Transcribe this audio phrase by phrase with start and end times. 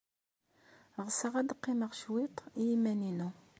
[1.05, 3.29] Ɣseɣ ad qqimeɣ cwiṭ i yiman-inu.